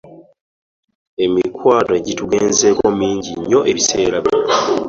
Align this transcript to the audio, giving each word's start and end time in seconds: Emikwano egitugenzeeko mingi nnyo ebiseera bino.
Emikwano 1.25 1.91
egitugenzeeko 1.99 2.85
mingi 2.99 3.31
nnyo 3.39 3.59
ebiseera 3.71 4.17
bino. 4.25 4.45